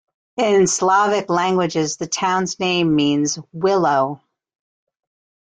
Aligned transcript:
In 0.37 0.65
Slavic 0.65 1.29
languages 1.29 1.97
the 1.97 2.07
town's 2.07 2.59
name 2.59 2.95
means 2.95 3.37
"willow". 3.53 4.19